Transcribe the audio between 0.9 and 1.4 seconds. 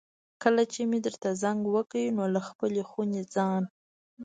درته